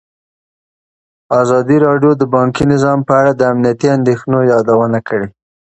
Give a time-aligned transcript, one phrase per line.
[1.41, 5.27] ازادي راډیو د بانکي نظام په اړه د امنیتي اندېښنو یادونه کړې.